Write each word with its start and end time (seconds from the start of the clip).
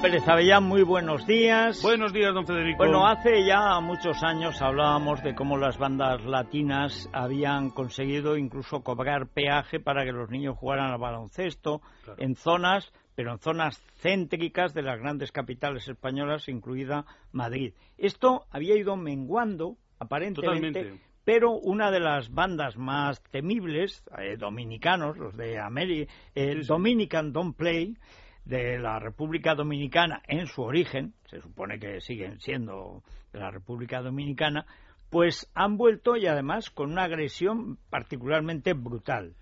Pérez 0.00 0.28
Avellán, 0.28 0.64
muy 0.64 0.82
buenos 0.82 1.26
días. 1.26 1.82
Buenos 1.82 2.12
días, 2.12 2.32
don 2.32 2.46
Federico. 2.46 2.78
Bueno, 2.78 3.06
hace 3.06 3.44
ya 3.44 3.80
muchos 3.80 4.22
años 4.22 4.60
hablábamos 4.62 5.22
de 5.22 5.34
cómo 5.34 5.56
las 5.56 5.78
bandas 5.78 6.24
latinas 6.24 7.08
habían 7.12 7.70
conseguido 7.70 8.36
incluso 8.36 8.82
cobrar 8.82 9.28
peaje 9.28 9.80
para 9.80 10.04
que 10.04 10.12
los 10.12 10.30
niños 10.30 10.56
jugaran 10.56 10.92
al 10.92 10.98
baloncesto 10.98 11.82
en 12.18 12.34
zonas, 12.34 12.92
pero 13.14 13.32
en 13.32 13.38
zonas 13.38 13.82
céntricas 14.00 14.74
de 14.74 14.82
las 14.82 15.00
grandes 15.00 15.32
capitales 15.32 15.88
españolas, 15.88 16.48
incluida 16.48 17.04
Madrid. 17.32 17.74
Esto 17.98 18.46
había 18.50 18.76
ido 18.76 18.96
menguando, 18.96 19.76
aparentemente, 19.98 21.00
pero 21.24 21.52
una 21.52 21.90
de 21.90 22.00
las 22.00 22.32
bandas 22.32 22.76
más 22.76 23.22
temibles, 23.30 24.04
eh, 24.18 24.36
dominicanos, 24.36 25.16
los 25.16 25.36
de 25.36 25.58
Ameri 25.58 26.06
el 26.34 26.66
Dominican 26.66 27.32
Don't 27.32 27.56
Play, 27.56 27.96
de 28.44 28.78
la 28.78 28.98
República 28.98 29.54
Dominicana 29.54 30.22
en 30.26 30.46
su 30.46 30.62
origen, 30.62 31.14
se 31.26 31.40
supone 31.40 31.78
que 31.78 32.00
siguen 32.00 32.40
siendo 32.40 33.02
de 33.32 33.40
la 33.40 33.50
República 33.50 34.02
Dominicana, 34.02 34.66
pues 35.10 35.50
han 35.54 35.76
vuelto 35.76 36.16
y 36.16 36.26
además 36.26 36.70
con 36.70 36.90
una 36.92 37.04
agresión 37.04 37.78
particularmente 37.90 38.72
brutal 38.74 39.34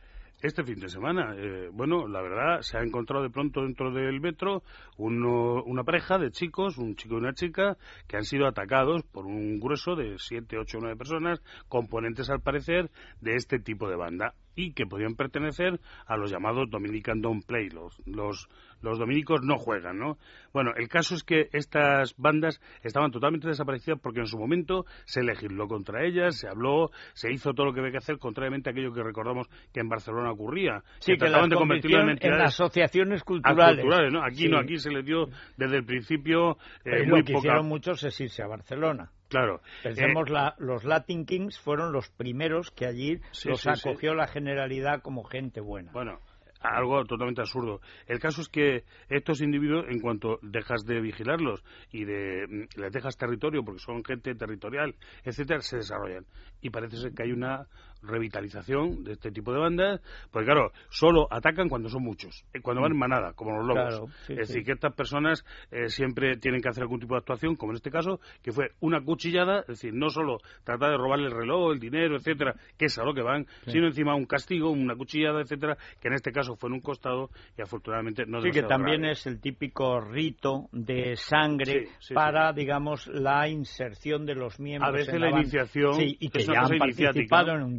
este 0.43 0.65
fin 0.65 0.81
de 0.81 0.89
semana. 0.89 1.35
Eh, 1.37 1.71
bueno, 1.73 2.09
la 2.09 2.21
verdad, 2.21 2.61
se 2.63 2.77
ha 2.77 2.83
encontrado 2.83 3.23
de 3.23 3.31
pronto 3.31 3.63
dentro 3.63 3.93
del 3.93 4.21
metro 4.21 4.63
una 4.99 5.85
pareja 5.85 6.19
de 6.19 6.31
chicos, 6.31 6.79
un 6.79 6.97
chico 6.97 7.15
y 7.15 7.19
una 7.19 7.33
chica, 7.33 7.77
que 8.09 8.17
han 8.17 8.25
sido 8.25 8.47
atacados 8.47 9.03
por 9.05 9.25
un 9.25 9.61
grueso 9.61 9.95
de 9.95 10.17
siete, 10.19 10.59
ocho, 10.59 10.79
nueve 10.81 10.97
personas, 10.97 11.41
componentes 11.69 12.29
al 12.29 12.41
parecer 12.41 12.91
de 13.21 13.37
este 13.37 13.59
tipo 13.59 13.89
de 13.89 13.97
banda 13.97 14.35
y 14.55 14.73
que 14.73 14.87
podían 14.87 15.15
pertenecer 15.15 15.81
a 16.07 16.17
los 16.17 16.31
llamados 16.31 16.71
Dominican 16.71 17.21
Don't 17.21 17.45
Play, 17.45 17.69
los, 17.69 18.01
los, 18.07 18.49
los 18.81 18.99
dominicos 18.99 19.41
no 19.43 19.57
juegan, 19.57 19.99
¿no? 19.99 20.19
Bueno, 20.53 20.73
el 20.77 20.89
caso 20.89 21.15
es 21.15 21.23
que 21.23 21.49
estas 21.53 22.15
bandas 22.17 22.61
estaban 22.83 23.11
totalmente 23.11 23.49
desaparecidas 23.49 24.01
porque 24.01 24.21
en 24.21 24.27
su 24.27 24.39
momento 24.39 24.85
se 25.05 25.23
legisló 25.23 25.69
contra 25.69 26.05
ellas, 26.05 26.39
se 26.39 26.49
habló, 26.49 26.91
se 27.15 27.33
hizo 27.33 27.53
todo 27.55 27.67
lo 27.67 27.73
que 27.73 27.81
había 27.81 27.93
que 27.93 27.99
hacer, 27.99 28.19
contrariamente 28.19 28.71
a 28.71 28.73
aquello 28.73 28.93
que 28.93 29.03
recordamos 29.03 29.49
que 29.73 29.81
en 29.81 29.89
Barcelona 29.89 30.33
ocurría. 30.33 30.83
Sí, 30.99 31.17
que, 31.17 31.29
las 31.29 31.49
de 31.49 31.57
en, 31.57 32.19
en, 32.21 32.41
asociaciones 32.41 33.23
culturales. 33.25 33.85
¿no? 34.13 34.25
Aquí 34.25 34.49
no, 34.49 34.59
aquí 34.59 34.77
se 34.77 34.91
le 34.91 35.03
dio 35.03 35.27
desde 35.57 35.77
el 35.79 35.85
principio 35.85 36.57
eh, 36.85 37.07
muy 37.07 37.21
lo 37.21 37.25
que 37.25 37.33
hicieron 37.35 37.67
muchos 37.67 38.03
es 38.05 38.21
irse 38.21 38.43
a 38.43 38.47
Barcelona. 38.47 39.11
Claro. 39.33 39.63
Pensemos, 39.83 40.29
eh, 40.31 40.53
los 40.59 40.85
Latin 40.85 41.25
Kings 41.25 41.59
fueron 41.59 41.91
los 41.93 42.11
primeros 42.11 42.71
que 42.71 42.87
allí 42.87 43.21
los 43.45 43.67
acogió 43.67 44.15
la 44.15 44.29
generalidad 44.29 45.01
como 45.01 45.25
gente 45.25 45.61
buena. 45.61 45.91
Bueno, 45.93 46.21
algo 46.63 47.05
totalmente 47.05 47.41
absurdo. 47.41 47.81
El 48.07 48.19
caso 48.19 48.41
es 48.43 48.49
que 48.49 48.85
estos 49.09 49.41
individuos, 49.41 49.87
en 49.89 50.01
cuanto 50.01 50.39
dejas 50.43 50.85
de 50.85 51.01
vigilarlos 51.01 51.63
y 51.91 52.05
de, 52.05 52.47
mm, 52.49 52.81
les 52.81 52.93
dejas 52.93 53.17
territorio, 53.17 53.65
porque 53.65 53.81
son 53.81 54.05
gente 54.05 54.35
territorial, 54.35 54.95
etcétera, 55.25 55.61
se 55.61 55.77
desarrollan. 55.77 56.25
Y 56.61 56.71
parece 56.71 56.97
ser 56.97 57.13
que 57.13 57.25
hay 57.25 57.33
una 57.33 57.67
revitalización 58.03 59.05
de 59.05 59.13
este 59.13 59.31
tipo 59.31 59.53
de 59.53 59.61
bandas, 59.61 60.01
porque 60.31 60.47
claro, 60.47 60.73
solo 60.91 61.29
atacan 61.31 61.69
cuando 61.69 61.89
son 61.89 62.03
muchos, 62.03 62.45
eh, 62.53 62.61
cuando 62.61 62.83
van 62.83 62.93
en 62.93 62.99
manada, 62.99 63.33
como 63.35 63.57
los 63.59 63.67
lobos. 63.67 64.11
es 64.29 64.49
decir, 64.49 64.65
que 64.65 64.73
estas 64.73 64.93
personas 64.95 65.45
eh, 65.71 65.89
siempre 65.89 66.37
tienen 66.37 66.61
que 66.61 66.69
hacer 66.69 66.83
algún 66.83 67.01
tipo 67.01 67.15
de 67.15 67.19
actuación, 67.19 67.57
como 67.57 67.73
en 67.73 67.77
este 67.77 67.91
caso, 67.91 68.21
que 68.43 68.53
fue 68.53 68.71
una 68.81 69.01
cuchillada, 69.03 69.61
es 69.61 69.67
decir, 69.69 69.95
no 69.95 70.11
solo 70.11 70.39
tratar 70.65 70.91
de 70.91 70.97
robarle 70.97 71.27
el 71.27 71.33
reloj, 71.33 71.73
el 71.73 71.79
dinero, 71.79 72.17
etcétera, 72.17 72.55
que 72.77 72.87
es 72.87 72.99
a 72.99 73.05
lo 73.05 73.15
que 73.15 73.23
van, 73.23 73.47
sino 73.67 73.87
encima 73.87 74.15
un 74.15 74.27
castigo, 74.27 74.71
una 74.71 74.97
cuchillada, 74.97 75.41
etcétera, 75.41 75.77
que 76.01 76.09
en 76.09 76.15
este 76.15 76.33
caso 76.33 76.52
fue 76.57 76.69
en 76.69 76.75
un 76.75 76.81
costado 76.81 77.31
y 77.57 77.63
afortunadamente 77.63 78.25
no 78.27 78.41
Sí, 78.41 78.51
que 78.51 78.63
también 78.63 79.05
es 79.05 79.27
el 79.27 79.41
típico 79.41 80.01
rito 80.01 80.69
de 80.73 81.17
sangre 81.17 81.89
para, 82.15 82.53
digamos, 82.53 83.07
la 83.07 83.49
inserción 83.49 84.27
de 84.27 84.35
los 84.35 84.59
miembros. 84.61 84.89
A 84.89 84.93
veces 84.93 85.21
la, 85.21 85.31
iniciación 85.31 85.95
y 86.01 86.29
que 86.29 86.41
ya 86.41 86.61
han 86.61 86.79
participado 86.79 87.53
en 87.53 87.63
un 87.63 87.79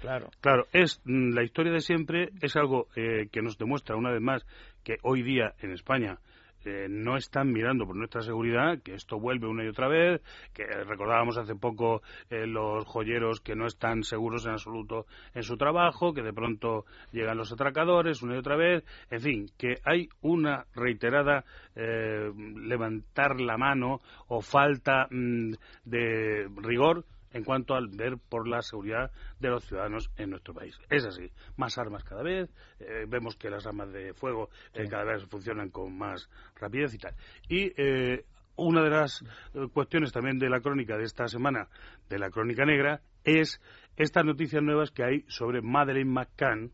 claro. 0.00 0.30
Claro, 0.40 0.66
es 0.72 1.00
mm, 1.04 1.34
la 1.34 1.42
historia 1.42 1.72
de 1.72 1.80
siempre, 1.80 2.30
es 2.40 2.56
algo 2.56 2.88
eh, 2.96 3.28
que 3.30 3.42
nos 3.42 3.58
demuestra 3.58 3.96
una 3.96 4.10
vez 4.10 4.20
más 4.20 4.46
que 4.82 4.96
hoy 5.02 5.22
día 5.22 5.54
en 5.60 5.72
España 5.72 6.18
eh, 6.64 6.86
no 6.88 7.16
están 7.16 7.52
mirando 7.52 7.86
por 7.86 7.96
nuestra 7.96 8.22
seguridad, 8.22 8.80
que 8.82 8.94
esto 8.94 9.18
vuelve 9.18 9.46
una 9.46 9.64
y 9.64 9.68
otra 9.68 9.88
vez, 9.88 10.22
que 10.52 10.64
recordábamos 10.64 11.38
hace 11.38 11.54
poco 11.54 12.02
eh, 12.30 12.46
los 12.46 12.84
joyeros 12.86 13.40
que 13.40 13.54
no 13.54 13.66
están 13.66 14.02
seguros 14.02 14.46
en 14.46 14.52
absoluto 14.52 15.06
en 15.34 15.42
su 15.42 15.56
trabajo, 15.56 16.12
que 16.12 16.22
de 16.22 16.32
pronto 16.32 16.84
llegan 17.12 17.38
los 17.38 17.52
atracadores 17.52 18.22
una 18.22 18.34
y 18.34 18.38
otra 18.38 18.56
vez, 18.56 18.84
en 19.10 19.20
fin, 19.20 19.50
que 19.56 19.76
hay 19.84 20.08
una 20.20 20.66
reiterada 20.74 21.44
levantar 21.74 23.40
la 23.40 23.56
mano 23.56 24.02
o 24.28 24.42
falta 24.42 25.06
mm, 25.10 25.52
de 25.84 26.48
rigor 26.56 27.04
en 27.32 27.44
cuanto 27.44 27.74
al 27.74 27.88
ver 27.88 28.16
por 28.28 28.48
la 28.48 28.62
seguridad 28.62 29.10
de 29.38 29.48
los 29.48 29.64
ciudadanos 29.64 30.10
en 30.16 30.30
nuestro 30.30 30.54
país. 30.54 30.78
Es 30.90 31.04
así, 31.04 31.30
más 31.56 31.78
armas 31.78 32.04
cada 32.04 32.22
vez, 32.22 32.50
eh, 32.80 33.06
vemos 33.08 33.36
que 33.36 33.50
las 33.50 33.66
armas 33.66 33.92
de 33.92 34.14
fuego 34.14 34.50
eh, 34.74 34.86
cada 34.88 35.04
vez 35.04 35.24
funcionan 35.26 35.70
con 35.70 35.96
más 35.96 36.28
rapidez 36.56 36.94
y 36.94 36.98
tal. 36.98 37.14
Y 37.48 37.72
eh, 37.76 38.24
una 38.56 38.82
de 38.82 38.90
las 38.90 39.24
cuestiones 39.72 40.12
también 40.12 40.38
de 40.38 40.50
la 40.50 40.60
crónica 40.60 40.96
de 40.96 41.04
esta 41.04 41.26
semana, 41.26 41.68
de 42.08 42.18
la 42.18 42.30
crónica 42.30 42.64
negra, 42.66 43.00
es 43.24 43.60
estas 43.96 44.24
noticias 44.24 44.62
nuevas 44.62 44.90
que 44.90 45.04
hay 45.04 45.24
sobre 45.28 45.62
Madeleine 45.62 46.10
McCann, 46.10 46.72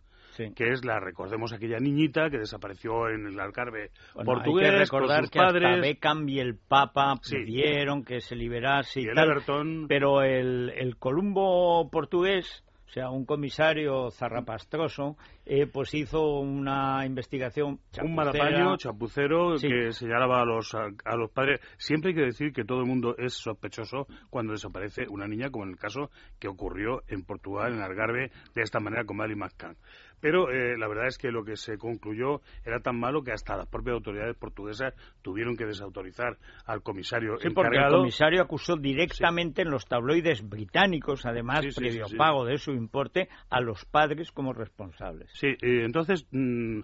que 0.55 0.73
es 0.73 0.85
la, 0.85 1.01
recordemos, 1.01 1.53
aquella 1.53 1.79
niñita 1.79 2.31
que 2.31 2.39
desapareció 2.39 3.09
en 3.09 3.27
el 3.27 3.41
Algarve 3.41 3.91
portugués. 4.25 4.69
Hay 4.69 4.73
que 4.73 4.79
recordar 4.79 5.31
que 5.31 5.39
hasta 5.41 5.77
Beckham 5.77 6.29
y 6.29 6.41
el 6.41 6.57
Papa 6.57 7.15
pidieron 7.29 8.05
que 8.05 8.21
se 8.21 8.37
liberase 8.37 9.01
y, 9.01 9.07
tal, 9.15 9.43
pero 9.89 10.23
el, 10.23 10.71
el 10.71 10.97
Columbo 10.97 11.89
portugués 11.91 12.65
o 12.89 12.91
sea, 12.91 13.11
un 13.11 13.27
comisario 13.27 14.11
zarrapastroso, 14.11 15.19
eh, 15.45 15.67
pues 15.67 15.93
hizo 15.93 16.41
una 16.41 17.05
investigación 17.05 17.81
Un 18.03 18.15
malapaño, 18.15 18.79
chapucero, 18.79 19.57
que 19.61 19.93
señalaba 19.93 20.41
a 20.41 20.47
los, 20.47 20.75
a, 20.75 21.17
los 21.17 21.31
padres. 21.31 21.61
Siempre 21.77 22.11
hay 22.11 22.17
que 22.17 22.25
decir 22.25 22.51
que 22.51 22.65
todo 22.65 22.81
el 22.81 22.87
mundo 22.87 23.15
es 23.19 23.35
sospechoso 23.35 24.07
cuando 24.31 24.53
desaparece 24.53 25.07
una 25.07 25.29
niña, 25.29 25.51
como 25.51 25.65
en 25.65 25.73
el 25.73 25.77
caso 25.77 26.11
que 26.39 26.49
ocurrió 26.49 27.03
en 27.09 27.25
Portugal, 27.25 27.75
en 27.75 27.83
Algarve, 27.83 28.31
de 28.55 28.63
esta 28.63 28.81
manera 28.81 29.05
con 29.05 29.19
Mali 29.19 29.37
McCann. 29.37 29.77
Pero 30.21 30.51
eh, 30.51 30.77
la 30.77 30.89
verdad 30.89 31.07
es 31.07 31.19
que 31.19 31.31
lo 31.31 31.45
que 31.45 31.57
se 31.57 31.79
concluyó 31.79 32.41
era 32.65 32.81
tan 32.81 32.99
malo 32.99 33.23
que 33.23 33.33
hasta 33.33 33.57
las 33.57 33.69
propias 33.69 33.95
autoridades 33.95 34.37
portuguesas 34.37 34.95
tuvieron 35.23 35.57
que 35.57 35.65
desautorizar 35.65 36.39
al 36.67 36.83
comisario 36.83 37.37
sí, 37.39 37.51
porque 37.51 37.77
el 37.77 37.89
comisario 37.89 38.43
acusó 38.43 38.77
directamente 38.77 39.63
en 39.63 39.71
los 39.71 39.87
tabloides 39.87 40.49
británicos, 40.49 41.25
además, 41.25 41.65
previo 41.77 42.07
pago 42.17 42.45
de 42.45 42.59
su 42.59 42.78
importe, 42.79 43.29
a 43.51 43.61
los 43.61 43.85
padres 43.85 44.33
como 44.33 44.53
responsables. 44.53 45.31
Sí, 45.35 45.49
entonces... 45.61 46.27
Mm, 46.31 46.81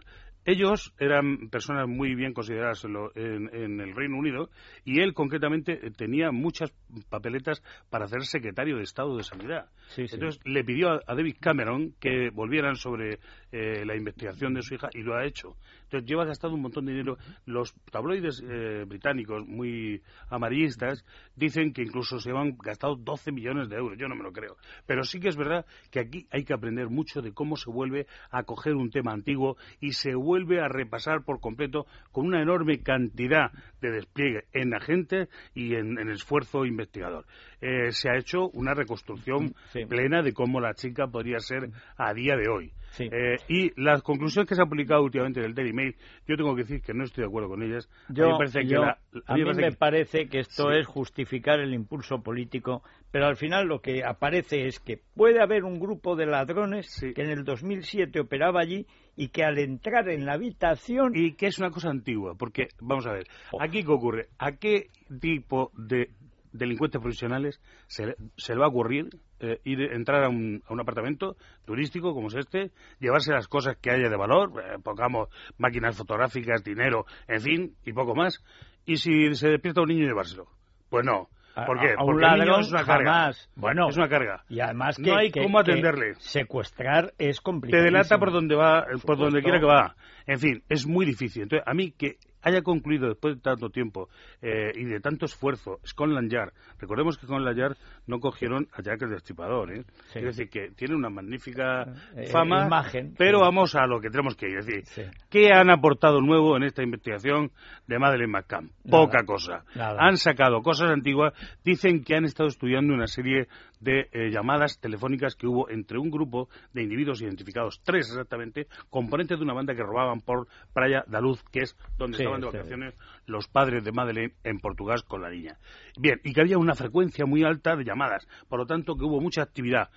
ellos 0.46 0.94
eran 0.98 1.48
personas 1.48 1.88
muy 1.88 2.14
bien 2.14 2.34
consideradas 2.34 2.84
en, 2.84 3.80
el 3.80 3.94
Reino 3.94 4.18
Unido 4.18 4.50
y 4.84 5.00
él 5.00 5.14
concretamente 5.14 5.90
tenía 5.96 6.32
muchas 6.32 6.70
papeletas 7.08 7.62
para 7.88 8.06
ser 8.06 8.22
secretario 8.24 8.76
de 8.76 8.82
Estado 8.82 9.16
de 9.16 9.22
Sanidad. 9.22 9.70
Entonces 9.96 10.40
le 10.44 10.62
pidió 10.64 10.90
a, 10.90 11.14
David 11.14 11.36
Cameron 11.40 11.94
que 11.98 12.30
volvieran 12.30 12.76
sobre 12.76 13.20
eh, 13.52 13.84
la 13.86 13.96
investigación 13.96 14.54
de 14.54 14.62
su 14.62 14.74
hija 14.74 14.90
y 14.92 15.02
lo 15.02 15.16
ha 15.16 15.24
hecho. 15.24 15.56
Entonces 15.94 16.10
lleva 16.10 16.24
gastado 16.24 16.54
un 16.54 16.62
montón 16.62 16.86
de 16.86 16.92
dinero. 16.92 17.18
Los 17.46 17.72
tabloides 17.92 18.42
eh, 18.42 18.84
británicos 18.84 19.46
muy 19.46 20.02
amarillistas 20.28 21.04
dicen 21.36 21.72
que 21.72 21.82
incluso 21.82 22.18
se 22.18 22.32
han 22.32 22.56
gastado 22.58 22.96
12 22.96 23.30
millones 23.30 23.68
de 23.68 23.76
euros. 23.76 23.96
Yo 23.96 24.08
no 24.08 24.16
me 24.16 24.24
lo 24.24 24.32
creo. 24.32 24.56
Pero 24.86 25.04
sí 25.04 25.20
que 25.20 25.28
es 25.28 25.36
verdad 25.36 25.64
que 25.92 26.00
aquí 26.00 26.26
hay 26.32 26.44
que 26.44 26.52
aprender 26.52 26.88
mucho 26.88 27.22
de 27.22 27.32
cómo 27.32 27.56
se 27.56 27.70
vuelve 27.70 28.08
a 28.32 28.42
coger 28.42 28.74
un 28.74 28.90
tema 28.90 29.12
antiguo 29.12 29.56
y 29.80 29.92
se 29.92 30.16
vuelve 30.16 30.60
a 30.60 30.68
repasar 30.68 31.22
por 31.22 31.38
completo 31.40 31.86
con 32.10 32.26
una 32.26 32.42
enorme 32.42 32.82
cantidad 32.82 33.52
de 33.80 33.92
despliegue 33.92 34.44
en 34.52 34.74
agentes 34.74 35.28
y 35.54 35.74
en, 35.76 35.98
esfuerzo 36.10 36.64
investigador. 36.64 37.24
Eh, 37.60 37.92
se 37.92 38.10
ha 38.10 38.16
hecho 38.16 38.48
una 38.50 38.74
reconstrucción 38.74 39.54
plena 39.88 40.22
de 40.22 40.32
cómo 40.32 40.60
la 40.60 40.74
chica 40.74 41.06
podría 41.06 41.38
ser 41.38 41.70
a 41.96 42.12
día 42.14 42.36
de 42.36 42.48
hoy. 42.48 42.72
Eh, 43.00 43.36
y 43.48 43.80
las 43.80 44.02
conclusiones 44.02 44.48
que 44.48 44.54
se 44.54 44.62
han 44.62 44.68
publicado 44.68 45.02
últimamente 45.02 45.40
del 45.40 45.54
Daily 45.54 45.72
Mail, 45.72 45.96
yo 46.26 46.36
tengo 46.36 46.54
que 46.54 46.62
decir 46.62 46.82
que 46.82 46.94
no 46.94 47.04
estoy 47.04 47.22
de 47.22 47.28
acuerdo 47.28 47.48
con 47.48 47.62
ellas. 47.62 47.88
a 48.08 48.12
mí, 48.12 48.32
me 48.32 48.38
parece, 48.38 48.66
que, 48.66 48.76
a 48.76 49.34
mí 49.34 49.44
me 49.44 49.72
parece 49.72 50.28
que 50.28 50.40
esto 50.40 50.70
es 50.70 50.86
justificar 50.86 51.60
el 51.60 51.74
impulso 51.74 52.22
político, 52.22 52.82
pero 53.10 53.26
al 53.26 53.36
final 53.36 53.66
lo 53.66 53.80
que 53.80 54.04
aparece 54.04 54.66
es 54.66 54.80
que 54.80 55.00
puede 55.14 55.42
haber 55.42 55.64
un 55.64 55.78
grupo 55.78 56.16
de 56.16 56.26
ladrones 56.26 57.04
que 57.14 57.22
en 57.22 57.30
el 57.30 57.44
2007 57.44 58.20
operaba 58.20 58.60
allí 58.60 58.86
y 59.16 59.28
que 59.28 59.44
al 59.44 59.58
entrar 59.58 60.08
en 60.08 60.26
la 60.26 60.34
habitación... 60.34 61.12
Y 61.14 61.34
que 61.34 61.46
es 61.46 61.58
una 61.58 61.70
cosa 61.70 61.90
antigua, 61.90 62.34
porque, 62.36 62.68
vamos 62.80 63.06
a 63.06 63.12
ver, 63.12 63.26
oh. 63.52 63.62
aquí 63.62 63.84
qué 63.84 63.90
ocurre, 63.90 64.28
¿a 64.38 64.52
qué 64.52 64.88
tipo 65.20 65.70
de 65.76 66.10
delincuentes 66.54 67.00
profesionales 67.00 67.60
se, 67.86 68.06
le 68.06 68.58
va 68.58 68.66
a 68.66 68.68
ocurrir 68.68 69.10
eh, 69.40 69.60
ir, 69.64 69.80
entrar 69.92 70.24
a 70.24 70.28
un, 70.28 70.62
a 70.66 70.72
un, 70.72 70.80
apartamento 70.80 71.36
turístico 71.64 72.14
como 72.14 72.28
es 72.28 72.36
este, 72.36 72.70
llevarse 73.00 73.32
las 73.32 73.48
cosas 73.48 73.76
que 73.76 73.90
haya 73.90 74.08
de 74.08 74.16
valor, 74.16 74.52
eh, 74.62 74.78
pongamos 74.82 75.28
máquinas 75.58 75.96
fotográficas, 75.96 76.62
dinero, 76.64 77.06
en 77.26 77.40
fin, 77.40 77.76
y 77.84 77.92
poco 77.92 78.14
más, 78.14 78.42
y 78.86 78.96
si 78.96 79.34
se 79.34 79.48
despierta 79.48 79.82
un 79.82 79.88
niño 79.88 80.06
llevárselo. 80.06 80.46
Pues 80.88 81.04
no, 81.04 81.28
¿Por 81.54 81.80
qué? 81.80 81.94
Porque 81.96 82.26
el 82.26 82.38
niño 82.40 82.60
es 82.60 82.70
una 82.70 82.84
carga. 82.84 83.30
Bueno, 83.54 83.88
es 83.88 83.96
una 83.96 84.08
carga. 84.08 84.44
Y 84.48 84.60
además 84.60 84.96
que, 84.96 85.10
no 85.10 85.16
hay 85.16 85.30
cómo 85.30 85.60
atenderle. 85.60 86.14
secuestrar 86.18 87.14
es 87.18 87.40
complicado. 87.40 87.80
Te 87.80 87.84
delata 87.84 88.18
por 88.18 88.32
donde 88.32 88.56
va, 88.56 88.86
por 89.04 89.16
donde 89.16 89.40
quiera 89.42 89.60
que 89.60 89.66
va. 89.66 89.94
En 90.26 90.38
fin, 90.38 90.62
es 90.68 90.86
muy 90.86 91.06
difícil. 91.06 91.42
Entonces, 91.42 91.66
a 91.66 91.74
mí 91.74 91.92
que 91.92 92.16
haya 92.44 92.62
concluido 92.62 93.08
después 93.08 93.36
de 93.36 93.40
tanto 93.40 93.70
tiempo 93.70 94.08
eh, 94.42 94.70
y 94.74 94.84
de 94.84 95.00
tanto 95.00 95.24
esfuerzo 95.24 95.80
Scotland 95.84 96.30
Yard, 96.30 96.52
recordemos 96.78 97.16
que 97.16 97.26
Scotland 97.26 97.58
Yard 97.58 97.76
no 98.06 98.20
cogieron 98.20 98.68
a 98.72 98.82
Jack 98.82 99.02
el 99.02 99.10
Destripador, 99.10 99.72
¿eh? 99.72 99.84
es 100.14 100.22
decir, 100.22 100.48
que 100.50 100.70
tiene 100.76 100.94
una 100.94 101.08
magnífica 101.08 101.86
eh, 102.14 102.26
fama, 102.26 102.66
imagen, 102.66 103.14
pero 103.16 103.40
vamos 103.40 103.74
a 103.74 103.86
lo 103.86 104.00
que 104.00 104.10
tenemos 104.10 104.36
que 104.36 104.46
ir, 104.46 104.58
es 104.58 104.66
decir, 104.66 105.10
¿qué 105.30 105.52
han 105.52 105.70
aportado 105.70 106.20
nuevo 106.20 106.56
en 106.56 106.64
esta 106.64 106.82
investigación 106.82 107.50
de 107.86 107.98
Madeleine 107.98 108.32
McCann? 108.32 108.70
Poca 108.88 109.24
cosa. 109.24 109.64
Han 109.74 110.18
sacado 110.18 110.60
cosas 110.62 110.90
antiguas, 110.90 111.32
dicen 111.64 112.04
que 112.04 112.14
han 112.14 112.24
estado 112.24 112.48
estudiando 112.48 112.92
una 112.92 113.06
serie 113.06 113.48
de 113.80 114.08
eh, 114.12 114.30
llamadas 114.30 114.78
telefónicas 114.80 115.36
que 115.36 115.46
hubo 115.46 115.68
entre 115.68 115.98
un 115.98 116.10
grupo 116.10 116.48
de 116.72 116.82
individuos 116.82 117.20
identificados, 117.22 117.80
tres 117.84 118.08
exactamente, 118.08 118.66
componentes 118.90 119.38
de 119.38 119.44
una 119.44 119.52
banda 119.52 119.74
que 119.74 119.82
robaban 119.82 120.20
por 120.20 120.48
Praia 120.72 121.04
da 121.06 121.20
Luz, 121.20 121.42
que 121.52 121.60
es 121.60 121.76
donde 121.98 122.18
estaban 122.34 122.40
de 122.40 122.58
vacaciones 122.58 122.94
los 123.26 123.48
padres 123.48 123.84
de 123.84 123.92
Madeleine 123.92 124.34
en 124.44 124.58
Portugal 124.58 125.04
con 125.06 125.22
la 125.22 125.30
niña. 125.30 125.56
Bien, 125.98 126.20
y 126.24 126.32
que 126.32 126.40
había 126.40 126.58
una 126.58 126.74
frecuencia 126.74 127.26
muy 127.26 127.44
alta 127.44 127.76
de 127.76 127.84
llamadas, 127.84 128.26
por 128.48 128.58
lo 128.58 128.66
tanto 128.66 128.96
que 128.96 129.04
hubo 129.04 129.20
mucha 129.20 129.42
actividad. 129.42 129.88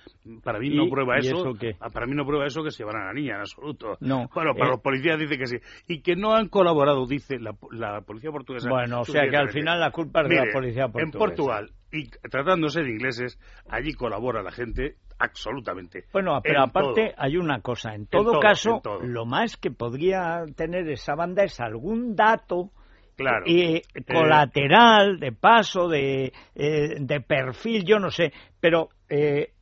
Para 0.43 0.59
mí 0.59 0.69
no 0.69 0.89
prueba 0.89 1.17
eso, 1.17 1.53
ah, 1.79 1.89
para 1.89 2.05
mí 2.05 2.13
no 2.15 2.25
prueba 2.25 2.45
eso 2.45 2.63
que 2.63 2.71
se 2.71 2.83
llevaran 2.83 3.03
a 3.03 3.05
la 3.07 3.13
niña 3.13 3.35
en 3.35 3.41
absoluto. 3.41 3.97
No. 3.99 4.29
Bueno, 4.33 4.53
para 4.53 4.67
eh, 4.67 4.71
los 4.71 4.81
policías 4.81 5.19
dice 5.19 5.37
que 5.37 5.47
sí 5.47 5.57
y 5.87 6.01
que 6.01 6.15
no 6.15 6.33
han 6.33 6.47
colaborado, 6.47 7.05
dice 7.05 7.37
la, 7.39 7.53
policía 8.01 8.31
portuguesa. 8.31 8.69
Bueno, 8.69 9.01
o 9.01 9.05
sea 9.05 9.27
que 9.29 9.37
al 9.37 9.49
final 9.49 9.79
la 9.79 9.91
culpa 9.91 10.21
es 10.21 10.29
de 10.29 10.35
la 10.35 10.53
policía 10.53 10.87
portuguesa. 10.87 11.17
En 11.17 11.19
Portugal 11.19 11.71
y 11.91 12.09
tratándose 12.29 12.81
de 12.81 12.91
ingleses, 12.91 13.39
allí 13.69 13.93
colabora 13.93 14.41
la 14.41 14.51
gente 14.51 14.95
absolutamente. 15.19 16.05
Bueno, 16.11 16.39
pero 16.43 16.61
aparte 16.61 17.13
hay 17.17 17.37
una 17.37 17.61
cosa, 17.61 17.93
en 17.93 18.07
todo, 18.07 18.39
caso, 18.39 18.81
lo 19.01 19.25
más 19.25 19.57
que 19.57 19.71
podría 19.71 20.43
tener 20.55 20.87
esa 20.89 21.15
banda 21.15 21.43
es 21.43 21.59
algún 21.59 22.15
dato 22.15 22.71
claro. 23.15 23.45
Eh, 23.47 23.81
colateral, 24.05 25.19
de 25.19 25.31
paso, 25.31 25.87
de, 25.87 26.31
eh, 26.55 26.95
de 26.99 27.21
perfil, 27.21 27.83
yo 27.83 27.99
no 27.99 28.11
sé, 28.11 28.31
pero 28.59 28.89
eh, 29.09 29.53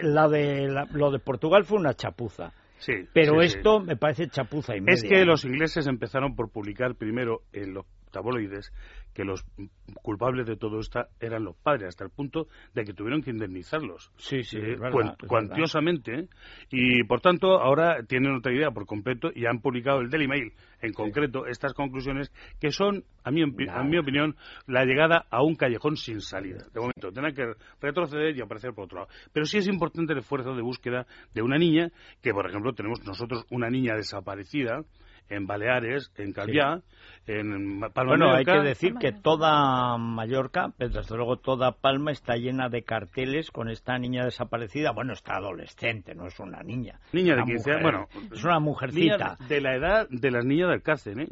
la 0.00 0.28
de, 0.28 0.86
lo 0.92 1.10
de 1.10 1.18
Portugal 1.18 1.64
fue 1.64 1.78
una 1.78 1.94
chapuza. 1.94 2.52
Sí, 2.78 2.92
pero 3.14 3.40
esto 3.40 3.80
me 3.80 3.96
parece 3.96 4.28
chapuza 4.28 4.76
y 4.76 4.80
media. 4.80 4.94
Es 4.94 5.04
que 5.04 5.24
los 5.24 5.44
ingleses 5.44 5.86
empezaron 5.86 6.36
por 6.36 6.50
publicar 6.50 6.96
primero 6.96 7.40
en 7.52 7.72
los 7.72 7.86
tabloides 8.14 8.72
que 9.12 9.24
los 9.24 9.44
culpables 10.02 10.46
de 10.46 10.56
todo 10.56 10.80
esto 10.80 11.06
eran 11.20 11.44
los 11.44 11.56
padres, 11.56 11.88
hasta 11.88 12.04
el 12.04 12.10
punto 12.10 12.48
de 12.74 12.84
que 12.84 12.94
tuvieron 12.94 13.22
que 13.22 13.30
indemnizarlos. 13.30 14.10
Sí, 14.16 14.42
sí, 14.42 14.58
eh, 14.58 14.76
cuantiosamente. 15.26 16.28
Y 16.70 17.04
por 17.04 17.20
tanto, 17.20 17.60
ahora 17.60 18.02
tienen 18.06 18.34
otra 18.34 18.52
idea 18.52 18.70
por 18.70 18.86
completo 18.86 19.30
y 19.34 19.46
han 19.46 19.60
publicado 19.60 20.00
el 20.00 20.10
Daily 20.10 20.26
Mail, 20.26 20.52
en 20.80 20.92
concreto, 20.92 21.46
estas 21.46 21.72
conclusiones 21.74 22.32
que 22.60 22.70
son, 22.70 23.04
a 23.22 23.30
mi, 23.30 23.42
a 23.42 23.82
mi 23.84 23.98
opinión, 23.98 24.36
la 24.66 24.84
llegada 24.84 25.26
a 25.30 25.42
un 25.42 25.54
callejón 25.54 25.96
sin 25.96 26.20
salida. 26.20 26.66
De 26.72 26.80
momento, 26.80 27.12
tendrán 27.12 27.34
que 27.34 27.54
retroceder 27.80 28.36
y 28.36 28.42
aparecer 28.42 28.74
por 28.74 28.84
otro 28.84 28.98
lado. 28.98 29.10
Pero 29.32 29.46
sí 29.46 29.58
es 29.58 29.68
importante 29.68 30.12
el 30.12 30.18
esfuerzo 30.18 30.54
de 30.54 30.62
búsqueda 30.62 31.06
de 31.32 31.42
una 31.42 31.56
niña, 31.56 31.90
que 32.20 32.32
por 32.32 32.48
ejemplo 32.48 32.72
tenemos 32.74 33.04
nosotros 33.06 33.46
una 33.50 33.70
niña 33.70 33.94
desaparecida 33.94 34.84
en 35.28 35.46
Baleares, 35.46 36.12
en 36.16 36.32
Calviá, 36.32 36.82
en 37.26 37.80
Palma 37.92 38.12
Bueno, 38.12 38.34
hay 38.34 38.44
que 38.44 38.60
decir 38.60 38.94
que 38.94 39.12
toda 39.12 39.96
Mallorca, 39.96 40.72
desde 40.78 41.16
luego 41.16 41.36
toda 41.36 41.72
Palma 41.72 42.12
está 42.12 42.36
llena 42.36 42.68
de 42.68 42.82
carteles 42.82 43.50
con 43.50 43.70
esta 43.70 43.98
niña 43.98 44.24
desaparecida. 44.24 44.92
Bueno, 44.92 45.12
está 45.12 45.36
adolescente, 45.36 46.14
no 46.14 46.26
es 46.26 46.38
una 46.38 46.62
niña. 46.62 47.00
Niña 47.12 47.36
de 47.36 47.44
15 47.44 47.70
años, 47.72 47.82
bueno. 47.82 48.08
Es 48.32 48.44
una 48.44 48.60
mujercita. 48.60 49.36
de 49.48 49.60
la 49.60 49.74
edad 49.74 50.08
de 50.10 50.30
las 50.30 50.44
niñas 50.44 50.70
del 50.70 50.82
cárcel, 50.82 51.20
¿eh? 51.20 51.28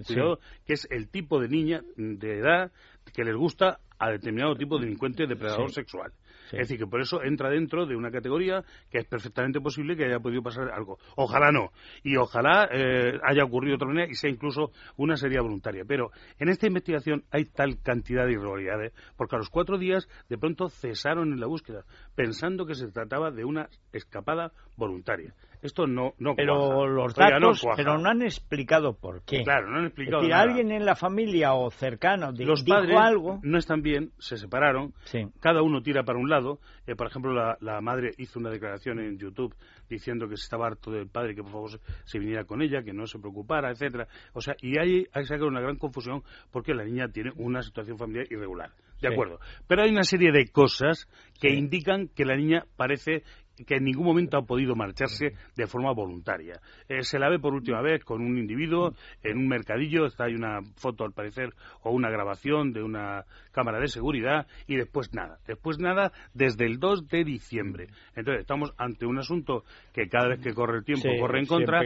que 0.66 0.72
es 0.72 0.88
el 0.90 1.08
tipo 1.08 1.40
de 1.40 1.48
niña 1.48 1.82
de 1.96 2.38
edad 2.38 2.70
que 3.14 3.24
les 3.24 3.36
gusta 3.36 3.78
a 3.98 4.10
determinado 4.10 4.56
tipo 4.56 4.78
de 4.78 4.84
delincuente 4.84 5.26
depredador 5.26 5.70
sexual. 5.72 6.12
Es 6.52 6.68
decir, 6.68 6.78
que 6.78 6.86
por 6.86 7.00
eso 7.00 7.22
entra 7.22 7.50
dentro 7.50 7.86
de 7.86 7.96
una 7.96 8.10
categoría 8.10 8.62
que 8.90 8.98
es 8.98 9.04
perfectamente 9.06 9.60
posible 9.60 9.96
que 9.96 10.04
haya 10.04 10.20
podido 10.20 10.42
pasar 10.42 10.70
algo. 10.70 10.98
Ojalá 11.16 11.50
no. 11.50 11.70
Y 12.02 12.16
ojalá 12.16 12.68
eh, 12.70 13.18
haya 13.24 13.44
ocurrido 13.44 13.72
de 13.72 13.76
otra 13.76 13.88
manera 13.88 14.10
y 14.10 14.14
sea 14.14 14.30
incluso 14.30 14.70
una 14.96 15.16
serie 15.16 15.40
voluntaria. 15.40 15.84
Pero 15.86 16.10
en 16.38 16.48
esta 16.48 16.66
investigación 16.66 17.24
hay 17.30 17.46
tal 17.46 17.80
cantidad 17.82 18.26
de 18.26 18.32
irregularidades, 18.32 18.92
porque 19.16 19.36
a 19.36 19.38
los 19.38 19.50
cuatro 19.50 19.78
días 19.78 20.08
de 20.28 20.38
pronto 20.38 20.68
cesaron 20.68 21.32
en 21.32 21.40
la 21.40 21.46
búsqueda, 21.46 21.84
pensando 22.14 22.66
que 22.66 22.74
se 22.74 22.88
trataba 22.88 23.30
de 23.30 23.44
una 23.44 23.68
escapada 23.92 24.52
voluntaria. 24.76 25.34
Esto 25.62 25.86
no, 25.86 26.14
no 26.18 26.34
Pero 26.34 26.88
los 26.88 27.14
datos, 27.14 27.64
no 27.64 27.70
pero 27.76 27.98
no 27.98 28.10
han 28.10 28.22
explicado 28.22 28.94
por 28.94 29.24
qué. 29.24 29.42
Claro, 29.44 29.70
no 29.70 29.78
han 29.78 29.86
explicado 29.86 30.22
es 30.24 30.32
alguien 30.32 30.72
en 30.72 30.84
la 30.84 30.96
familia 30.96 31.54
o 31.54 31.70
cercano 31.70 32.32
los 32.32 32.64
dijo 32.64 32.76
padres 32.76 32.96
algo. 32.98 33.38
no 33.42 33.58
están 33.58 33.80
bien, 33.80 34.10
se 34.18 34.36
separaron, 34.36 34.92
cada 35.40 35.62
uno 35.62 35.82
tira 35.82 36.02
para 36.02 36.18
un 36.18 36.28
lado. 36.28 36.58
Eh, 36.86 36.96
por 36.96 37.06
ejemplo, 37.06 37.32
la, 37.32 37.56
la, 37.60 37.80
madre 37.80 38.10
hizo 38.18 38.40
una 38.40 38.50
declaración 38.50 38.98
en 38.98 39.18
YouTube 39.18 39.54
diciendo 39.88 40.28
que 40.28 40.36
se 40.36 40.44
estaba 40.44 40.66
harto 40.66 40.90
del 40.90 41.08
padre, 41.08 41.34
que 41.34 41.42
por 41.42 41.52
favor 41.52 41.80
se 42.04 42.18
viniera 42.18 42.44
con 42.44 42.60
ella, 42.60 42.82
que 42.82 42.92
no 42.92 43.06
se 43.06 43.20
preocupara, 43.20 43.70
etcétera. 43.70 44.08
O 44.32 44.40
sea, 44.40 44.56
y 44.60 44.78
ahí 44.78 45.06
hay 45.12 45.24
que 45.24 45.34
una 45.44 45.60
gran 45.60 45.76
confusión 45.76 46.22
porque 46.50 46.74
la 46.74 46.84
niña 46.84 47.08
tiene 47.08 47.30
una 47.36 47.62
situación 47.62 47.98
familiar 47.98 48.26
irregular. 48.30 48.70
De 49.00 49.08
acuerdo. 49.08 49.40
Pero 49.66 49.82
hay 49.82 49.90
una 49.90 50.04
serie 50.04 50.30
de 50.30 50.46
cosas 50.46 51.08
que 51.40 51.52
indican 51.52 52.06
que 52.06 52.24
la 52.24 52.36
niña 52.36 52.66
parece 52.76 53.24
que 53.66 53.76
en 53.76 53.84
ningún 53.84 54.06
momento 54.06 54.36
ha 54.38 54.42
podido 54.42 54.74
marcharse 54.74 55.34
de 55.56 55.66
forma 55.66 55.92
voluntaria. 55.92 56.60
Eh, 56.88 57.02
se 57.02 57.18
la 57.18 57.28
ve 57.28 57.38
por 57.38 57.54
última 57.54 57.80
vez 57.82 58.04
con 58.04 58.22
un 58.22 58.38
individuo 58.38 58.94
en 59.22 59.38
un 59.38 59.48
mercadillo, 59.48 60.06
está 60.06 60.24
hay 60.24 60.34
una 60.34 60.60
foto 60.76 61.04
al 61.04 61.12
parecer 61.12 61.50
o 61.82 61.90
una 61.90 62.10
grabación 62.10 62.72
de 62.72 62.82
una 62.82 63.24
cámara 63.52 63.78
de 63.80 63.88
seguridad 63.88 64.46
y 64.66 64.76
después 64.76 65.12
nada. 65.12 65.38
Después 65.46 65.78
nada 65.78 66.12
desde 66.32 66.64
el 66.64 66.78
2 66.78 67.08
de 67.08 67.24
diciembre. 67.24 67.88
Entonces 68.16 68.40
estamos 68.40 68.72
ante 68.78 69.06
un 69.06 69.18
asunto 69.18 69.64
que 69.92 70.08
cada 70.08 70.28
vez 70.28 70.40
que 70.40 70.54
corre 70.54 70.78
el 70.78 70.84
tiempo 70.84 71.08
corre 71.20 71.40
en 71.40 71.46
contra 71.46 71.82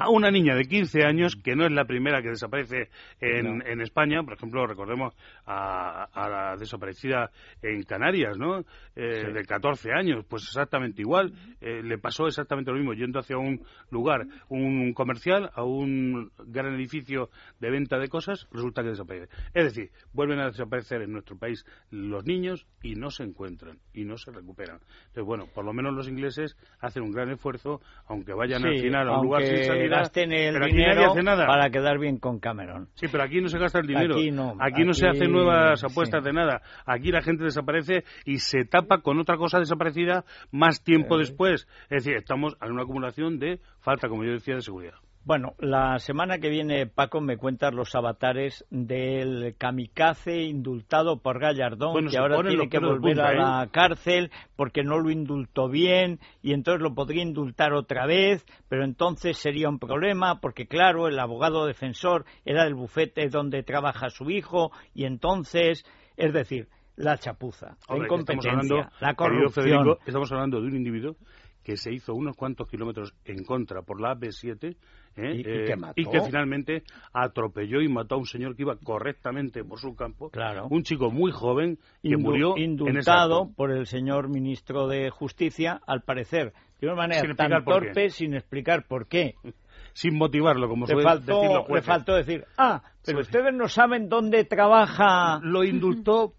a 0.00 0.10
una 0.10 0.30
niña 0.30 0.54
de 0.54 0.64
15 0.64 1.04
años 1.04 1.36
que 1.36 1.56
no 1.56 1.66
es 1.66 1.72
la 1.72 1.84
primera 1.84 2.22
que 2.22 2.28
desaparece 2.28 2.88
en, 3.20 3.66
en 3.66 3.80
España. 3.80 4.22
Por 4.22 4.34
ejemplo, 4.34 4.66
recordemos 4.66 5.14
a, 5.46 6.08
la 6.14 6.56
desaparecida 6.56 7.30
en 7.62 7.82
Canarias, 7.82 8.38
¿no? 8.38 8.60
Eh, 8.94 9.32
de 9.32 9.44
14 9.44 9.92
años, 9.92 10.24
pues 10.28 10.44
exactamente 10.44 11.02
igual 11.02 11.07
igual 11.08 11.32
eh, 11.60 11.82
le 11.82 11.96
pasó 11.96 12.26
exactamente 12.26 12.70
lo 12.70 12.76
mismo, 12.76 12.92
yendo 12.92 13.18
hacia 13.18 13.38
un 13.38 13.64
lugar, 13.90 14.26
un 14.48 14.92
comercial, 14.92 15.50
a 15.54 15.64
un 15.64 16.30
gran 16.46 16.74
edificio 16.74 17.30
de 17.60 17.70
venta 17.70 17.98
de 17.98 18.08
cosas, 18.08 18.46
resulta 18.52 18.82
que 18.82 18.90
desaparece. 18.90 19.28
Es 19.54 19.64
decir, 19.64 19.90
vuelven 20.12 20.38
a 20.40 20.46
desaparecer 20.46 21.00
en 21.02 21.12
nuestro 21.12 21.38
país 21.38 21.64
los 21.90 22.26
niños 22.26 22.66
y 22.82 22.94
no 22.94 23.10
se 23.10 23.24
encuentran 23.24 23.78
y 23.94 24.04
no 24.04 24.18
se 24.18 24.30
recuperan. 24.30 24.80
Entonces, 25.08 25.24
bueno, 25.24 25.46
por 25.54 25.64
lo 25.64 25.72
menos 25.72 25.94
los 25.94 26.08
ingleses 26.08 26.56
hacen 26.80 27.02
un 27.02 27.10
gran 27.10 27.30
esfuerzo, 27.30 27.80
aunque 28.06 28.34
vayan 28.34 28.64
al 28.64 28.78
final 28.78 29.08
a 29.08 29.18
un 29.18 29.26
lugar 29.26 29.44
sin 29.44 29.64
salida, 29.64 30.02
pero 30.12 30.64
aquí 30.66 30.76
nadie 30.76 31.06
hace 31.06 31.22
nada. 31.22 31.46
para 31.46 31.70
quedar 31.70 31.98
bien 31.98 32.18
con 32.18 32.38
Cameron. 32.38 32.88
Sí, 32.94 33.06
pero 33.10 33.24
aquí 33.24 33.40
no 33.40 33.48
se 33.48 33.58
gasta 33.58 33.78
el 33.78 33.86
dinero. 33.86 34.16
Aquí 34.60 34.84
no, 34.84 34.92
se 34.92 35.08
hacen 35.08 35.32
nuevas 35.32 35.82
apuestas 35.82 36.22
de 36.22 36.32
nada. 36.32 36.60
Aquí 36.84 37.10
la 37.10 37.22
gente 37.22 37.44
desaparece 37.44 38.04
y 38.24 38.38
se 38.38 38.64
tapa 38.64 39.00
con 39.00 39.18
otra 39.18 39.36
cosa 39.36 39.58
desaparecida 39.58 40.24
más 40.52 40.82
tiempo 40.82 40.97
tiempo 40.98 41.18
después. 41.18 41.66
Es 41.90 42.04
decir, 42.04 42.16
estamos 42.16 42.56
en 42.60 42.72
una 42.72 42.82
acumulación 42.82 43.38
de 43.38 43.60
falta, 43.80 44.08
como 44.08 44.24
yo 44.24 44.32
decía, 44.32 44.56
de 44.56 44.62
seguridad. 44.62 44.94
Bueno, 45.28 45.54
la 45.58 45.98
semana 45.98 46.38
que 46.38 46.48
viene, 46.48 46.86
Paco, 46.86 47.20
me 47.20 47.36
cuentas 47.36 47.74
los 47.74 47.94
avatares 47.94 48.64
del 48.70 49.56
kamikaze 49.58 50.40
indultado 50.44 51.20
por 51.20 51.38
Gallardón, 51.38 52.08
que 52.08 52.16
ahora 52.16 52.40
tiene 52.48 52.70
que 52.70 52.78
volver 52.78 53.20
a 53.20 53.34
la 53.34 53.64
¿eh? 53.64 53.68
cárcel 53.70 54.30
porque 54.56 54.84
no 54.84 54.98
lo 54.98 55.10
indultó 55.10 55.68
bien 55.68 56.18
y 56.40 56.54
entonces 56.54 56.80
lo 56.80 56.94
podría 56.94 57.22
indultar 57.22 57.74
otra 57.74 58.06
vez, 58.06 58.46
pero 58.70 58.84
entonces 58.84 59.36
sería 59.36 59.68
un 59.68 59.78
problema 59.78 60.40
porque, 60.40 60.66
claro, 60.66 61.08
el 61.08 61.18
abogado 61.18 61.66
defensor 61.66 62.24
era 62.46 62.64
del 62.64 62.74
bufete 62.74 63.28
donde 63.28 63.62
trabaja 63.62 64.08
su 64.08 64.30
hijo 64.30 64.72
y 64.94 65.04
entonces, 65.04 65.84
es 66.16 66.32
decir, 66.32 66.68
la 66.98 67.16
chapuza, 67.16 67.76
la 67.88 67.96
incompetencia, 67.96 68.90
la 69.00 69.14
corrupción. 69.14 69.96
estamos 70.04 70.30
hablando 70.32 70.60
de 70.60 70.66
un 70.66 70.76
individuo 70.76 71.16
que 71.62 71.76
se 71.76 71.92
hizo 71.92 72.14
unos 72.14 72.34
cuantos 72.34 72.68
kilómetros 72.68 73.14
en 73.24 73.44
contra 73.44 73.82
por 73.82 74.00
la 74.00 74.14
AP7 74.14 74.76
¿eh? 75.16 75.32
¿Y, 75.34 75.42
que 75.42 75.74
y, 75.96 76.04
que 76.06 76.20
finalmente 76.22 76.82
atropelló 77.12 77.80
y 77.82 77.88
mató 77.88 78.14
a 78.14 78.18
un 78.18 78.26
señor 78.26 78.56
que 78.56 78.62
iba 78.62 78.76
correctamente 78.76 79.64
por 79.64 79.78
su 79.78 79.94
campo. 79.94 80.30
Claro. 80.30 80.66
Un 80.70 80.82
chico 80.82 81.10
muy 81.10 81.30
joven 81.30 81.78
que 82.02 82.16
murió 82.16 82.56
indultado 82.56 83.50
por 83.54 83.70
el 83.70 83.86
señor 83.86 84.28
ministro 84.28 84.88
de 84.88 85.10
Justicia, 85.10 85.80
al 85.86 86.02
parecer, 86.02 86.52
de 86.80 86.86
una 86.86 86.96
manera 86.96 87.34
tan 87.34 87.64
torpe, 87.64 88.10
sin 88.10 88.34
explicar 88.34 88.86
por 88.86 89.06
qué. 89.06 89.34
Sin 89.94 90.16
motivarlo, 90.16 90.68
como 90.68 90.86
le 90.86 91.02
faltó, 91.02 91.66
Le 91.68 91.82
faltó 91.82 92.14
decir, 92.14 92.44
ah, 92.56 92.82
pero 93.04 93.18
ustedes 93.18 93.52
no 93.52 93.66
saben 93.66 94.08
dónde 94.08 94.44
trabaja. 94.44 95.40
Lo 95.42 95.64
indultó 95.64 96.34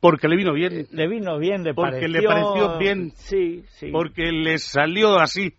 porque 0.00 0.28
le 0.28 0.36
vino 0.36 0.52
bien. 0.52 0.86
Le 0.90 1.08
vino 1.08 1.38
bien, 1.38 1.64
le 1.64 1.74
porque 1.74 2.08
le 2.08 2.22
pareció 2.22 2.78
bien. 2.78 3.10
Sí, 3.14 3.64
sí. 3.68 3.90
Porque 3.90 4.32
le 4.32 4.58
salió 4.58 5.18
así. 5.18 5.54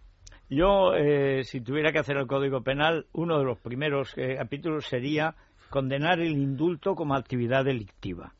Yo, 0.49 0.93
eh, 0.95 1.43
si 1.43 1.59
tuviera 1.61 1.91
que 1.91 1.99
hacer 1.99 2.17
el 2.17 2.27
Código 2.27 2.61
Penal, 2.61 3.05
uno 3.11 3.37
de 3.37 3.43
los 3.43 3.59
primeros 3.59 4.13
eh, 4.17 4.35
capítulos 4.37 4.85
sería 4.85 5.35
condenar 5.69 6.19
el 6.19 6.31
indulto 6.37 6.95
como 6.95 7.15
actividad 7.15 7.65
delictiva. 7.65 8.33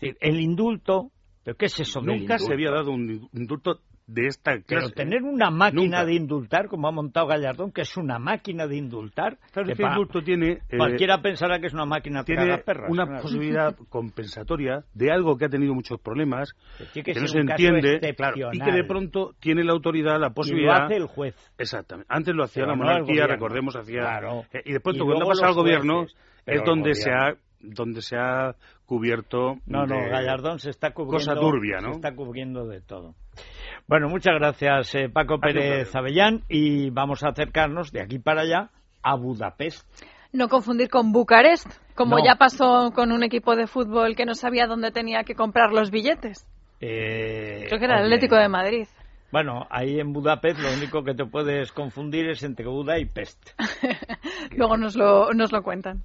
el 0.00 0.40
indulto, 0.40 1.10
¿pero 1.44 1.56
qué 1.56 1.66
es 1.66 1.80
eso? 1.80 2.00
Nunca 2.00 2.38
se 2.38 2.52
había 2.52 2.70
dado 2.70 2.92
un 2.92 3.28
indulto 3.32 3.80
de 4.06 4.26
esta 4.26 4.60
clase. 4.60 4.64
Pero 4.66 4.90
tener 4.90 5.22
una 5.22 5.50
máquina 5.50 6.04
de 6.04 6.14
indultar, 6.14 6.68
como 6.68 6.88
ha 6.88 6.90
montado 6.90 7.26
Gallardón, 7.26 7.72
que 7.72 7.82
es 7.82 7.96
una 7.96 8.18
máquina 8.18 8.66
de 8.66 8.76
indultar. 8.76 9.38
Claro, 9.52 9.74
que 9.74 9.82
indulto 9.82 10.22
tiene. 10.22 10.62
Eh, 10.68 10.76
cualquiera 10.76 11.20
pensará 11.22 11.58
que 11.60 11.66
es 11.66 11.74
una 11.74 11.86
máquina 11.86 12.24
tiene 12.24 12.58
perras, 12.58 12.90
una 12.90 13.20
posibilidad 13.20 13.76
compensatoria 13.88 14.84
de 14.94 15.10
algo 15.10 15.36
que 15.36 15.46
ha 15.46 15.48
tenido 15.48 15.74
muchos 15.74 16.00
problemas, 16.00 16.54
que, 16.92 17.14
no 17.14 17.26
se 17.26 17.38
entiende, 17.38 18.00
y 18.52 18.58
que 18.58 18.72
de 18.72 18.84
pronto 18.84 19.34
tiene 19.40 19.64
la 19.64 19.72
autoridad 19.72 20.18
la 20.18 20.30
posibilidad. 20.30 20.76
Y 20.76 20.78
lo 20.78 20.84
hace 20.84 20.96
el 20.96 21.06
juez. 21.06 21.52
Exactamente. 21.58 22.06
Antes 22.12 22.34
lo 22.34 22.44
hacía 22.44 22.66
la 22.66 22.74
monarquía, 22.74 23.26
recordemos, 23.26 23.76
hacía. 23.76 24.20
Eh, 24.52 24.62
y 24.64 24.72
de 24.72 24.80
pronto, 24.80 25.04
cuando 25.04 25.26
pasa 25.26 25.46
al 25.46 25.54
gobierno, 25.54 26.06
es 26.46 26.62
donde 26.64 26.94
se 26.94 27.10
ha 27.10 27.34
donde 27.62 28.02
se 28.02 28.16
ha 28.16 28.56
cubierto. 28.86 29.58
No, 29.66 29.86
no, 29.86 29.94
Gallardón 29.94 30.58
se 30.58 30.70
está 30.70 30.92
cubriendo. 30.92 31.32
Cosa 31.32 31.34
turbia, 31.40 31.78
¿no? 31.80 31.90
Se 31.90 31.94
está 31.94 32.14
cubriendo 32.14 32.66
de 32.66 32.80
todo. 32.80 33.14
Bueno, 33.92 34.08
muchas 34.08 34.36
gracias 34.36 34.94
eh, 34.94 35.10
Paco 35.10 35.38
Pérez 35.38 35.94
Avellán 35.94 36.40
y 36.48 36.88
vamos 36.88 37.22
a 37.24 37.28
acercarnos 37.28 37.92
de 37.92 38.00
aquí 38.00 38.18
para 38.18 38.40
allá 38.40 38.70
a 39.02 39.16
Budapest. 39.16 39.86
No 40.32 40.48
confundir 40.48 40.88
con 40.88 41.12
Bucarest, 41.12 41.70
como 41.94 42.16
ya 42.24 42.36
pasó 42.36 42.92
con 42.94 43.12
un 43.12 43.22
equipo 43.22 43.54
de 43.54 43.66
fútbol 43.66 44.16
que 44.16 44.24
no 44.24 44.34
sabía 44.34 44.66
dónde 44.66 44.92
tenía 44.92 45.24
que 45.24 45.34
comprar 45.34 45.72
los 45.72 45.90
billetes. 45.90 46.48
Eh, 46.80 47.66
Creo 47.66 47.78
que 47.78 47.84
era 47.84 47.98
el 47.98 48.04
Atlético 48.04 48.36
de 48.36 48.48
Madrid. 48.48 48.86
Bueno, 49.30 49.66
ahí 49.68 50.00
en 50.00 50.14
Budapest 50.14 50.58
lo 50.60 50.72
único 50.72 51.04
que 51.04 51.12
te 51.12 51.26
puedes 51.26 51.70
confundir 51.70 52.30
es 52.30 52.42
entre 52.44 52.64
Buda 52.64 52.98
y 52.98 53.04
Pest. 53.04 53.50
Luego 54.56 54.78
nos 54.78 54.96
lo, 54.96 55.34
nos 55.34 55.52
lo 55.52 55.62
cuentan. 55.62 56.02